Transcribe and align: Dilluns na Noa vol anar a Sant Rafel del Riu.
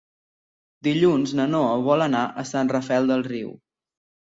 Dilluns 0.87 1.35
na 1.41 1.45
Noa 1.51 1.77
vol 1.89 2.05
anar 2.07 2.23
a 2.31 2.47
Sant 2.55 2.75
Rafel 2.79 3.13
del 3.13 3.25
Riu. 3.31 3.57